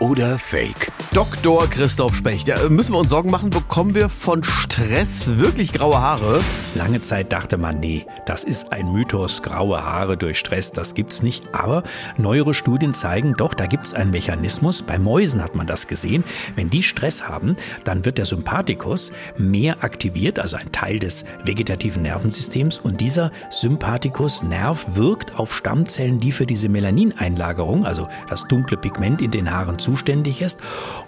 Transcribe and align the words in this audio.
oder 0.00 0.38
Fake? 0.38 0.90
Dr. 1.12 1.68
Christoph 1.68 2.14
Specht. 2.14 2.46
Ja, 2.46 2.68
müssen 2.68 2.92
wir 2.92 2.98
uns 2.98 3.08
Sorgen 3.08 3.30
machen, 3.30 3.50
bekommen 3.50 3.94
wir 3.94 4.08
von 4.08 4.44
Stress 4.44 5.38
wirklich 5.38 5.72
graue 5.72 6.00
Haare? 6.00 6.40
Lange 6.76 7.00
Zeit 7.00 7.32
dachte 7.32 7.56
man, 7.56 7.80
nee, 7.80 8.06
das 8.26 8.44
ist 8.44 8.72
ein 8.72 8.92
Mythos, 8.92 9.42
graue 9.42 9.82
Haare 9.82 10.16
durch 10.16 10.38
Stress, 10.38 10.70
das 10.70 10.94
gibt's 10.94 11.22
nicht. 11.22 11.52
Aber 11.52 11.82
neuere 12.16 12.54
Studien 12.54 12.94
zeigen, 12.94 13.34
doch, 13.36 13.54
da 13.54 13.66
gibt's 13.66 13.92
einen 13.92 14.12
Mechanismus. 14.12 14.82
Bei 14.82 14.98
Mäusen 15.00 15.42
hat 15.42 15.56
man 15.56 15.66
das 15.66 15.88
gesehen. 15.88 16.22
Wenn 16.54 16.70
die 16.70 16.84
Stress 16.84 17.26
haben, 17.26 17.56
dann 17.82 18.04
wird 18.04 18.18
der 18.18 18.26
Sympathikus 18.26 19.10
mehr 19.36 19.82
aktiviert, 19.82 20.38
also 20.38 20.56
ein 20.56 20.70
Teil 20.70 21.00
des 21.00 21.24
vegetativen 21.44 22.02
Nervensystems. 22.02 22.78
Und 22.78 23.00
dieser 23.00 23.32
Sympathikus-Nerv 23.50 24.94
wirkt 24.94 25.38
auf 25.38 25.52
Stammzellen, 25.52 26.20
die 26.20 26.30
für 26.30 26.46
diese 26.46 26.68
Melanineinlagerung, 26.68 27.84
also 27.84 28.08
das 28.28 28.46
dunkle 28.46 28.76
Pigment 28.76 29.20
in 29.20 29.32
den 29.32 29.50
Haaren, 29.50 29.78
zuständig 29.90 30.40
ist. 30.40 30.60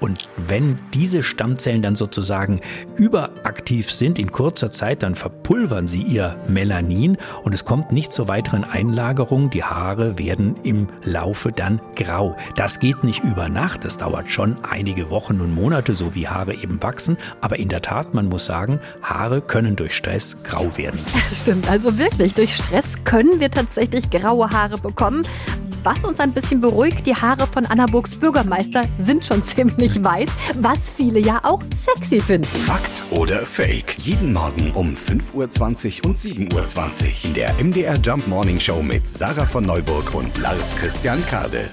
Und 0.00 0.26
wenn 0.48 0.78
diese 0.94 1.22
Stammzellen 1.22 1.82
dann 1.82 1.96
sozusagen 1.96 2.62
überaktiv 2.96 3.92
sind 3.92 4.18
in 4.18 4.32
kurzer 4.32 4.72
Zeit, 4.72 5.02
dann 5.02 5.14
verpulvern 5.14 5.86
sie 5.86 6.00
ihr 6.00 6.36
Melanin 6.48 7.18
und 7.44 7.52
es 7.52 7.66
kommt 7.66 7.92
nicht 7.92 8.10
zur 8.10 8.28
weiteren 8.28 8.64
Einlagerung. 8.64 9.50
Die 9.50 9.64
Haare 9.64 10.18
werden 10.18 10.56
im 10.62 10.88
Laufe 11.04 11.52
dann 11.52 11.78
grau. 11.94 12.36
Das 12.56 12.80
geht 12.80 13.04
nicht 13.04 13.22
über 13.22 13.50
Nacht, 13.50 13.84
das 13.84 13.98
dauert 13.98 14.30
schon 14.30 14.56
einige 14.64 15.10
Wochen 15.10 15.42
und 15.42 15.54
Monate, 15.54 15.94
so 15.94 16.14
wie 16.14 16.26
Haare 16.26 16.54
eben 16.54 16.82
wachsen. 16.82 17.18
Aber 17.42 17.58
in 17.58 17.68
der 17.68 17.82
Tat, 17.82 18.14
man 18.14 18.30
muss 18.30 18.46
sagen, 18.46 18.80
Haare 19.02 19.42
können 19.42 19.76
durch 19.76 19.94
Stress 19.94 20.42
grau 20.42 20.74
werden. 20.78 21.00
Stimmt, 21.34 21.68
also 21.68 21.98
wirklich, 21.98 22.32
durch 22.32 22.56
Stress 22.56 22.86
können 23.04 23.40
wir 23.40 23.50
tatsächlich 23.50 24.08
graue 24.08 24.48
Haare 24.48 24.78
bekommen. 24.78 25.26
Was 25.82 26.04
uns 26.04 26.20
ein 26.20 26.32
bisschen 26.32 26.60
beruhigt, 26.60 27.06
die 27.06 27.14
Haare 27.14 27.46
von 27.46 27.64
Annaburgs 27.64 28.18
Bürgermeister 28.18 28.82
sind 28.98 29.24
schon 29.24 29.44
ziemlich 29.46 30.02
weiß, 30.02 30.28
was 30.58 30.78
viele 30.96 31.20
ja 31.20 31.40
auch 31.42 31.62
sexy 31.74 32.20
finden. 32.20 32.46
Fakt 32.46 33.02
oder 33.10 33.46
Fake? 33.46 33.96
Jeden 33.98 34.32
Morgen 34.32 34.72
um 34.72 34.94
5.20 34.94 36.00
Uhr 36.02 36.10
und 36.10 36.18
7.20 36.18 36.52
Uhr 36.52 37.24
in 37.24 37.34
der 37.34 37.54
MDR 37.62 37.96
Jump 37.96 38.26
Morning 38.26 38.60
Show 38.60 38.82
mit 38.82 39.08
Sarah 39.08 39.46
von 39.46 39.64
Neuburg 39.64 40.14
und 40.14 40.36
Lars 40.38 40.76
Christian 40.76 41.24
Kade. 41.26 41.70